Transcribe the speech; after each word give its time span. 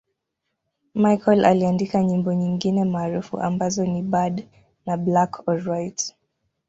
Michael 0.95 1.45
aliandika 1.45 2.03
nyimbo 2.03 2.33
nyingine 2.33 2.85
maarufu 2.85 3.39
ambazo 3.39 3.85
ni 3.85 4.01
'Bad' 4.01 4.45
na 4.85 4.97
'Black 4.97 5.47
or 5.47 5.69
White'. 5.69 6.15